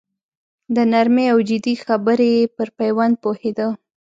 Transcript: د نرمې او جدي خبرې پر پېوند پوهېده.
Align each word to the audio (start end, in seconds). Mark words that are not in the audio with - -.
د 0.75 0.77
نرمې 0.91 1.25
او 1.33 1.37
جدي 1.49 1.75
خبرې 1.85 2.33
پر 2.55 2.67
پېوند 2.77 3.13
پوهېده. 3.23 3.67